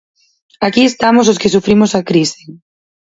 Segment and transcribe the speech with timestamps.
[0.67, 2.41] Aquí estamos os que sufrimos a crise!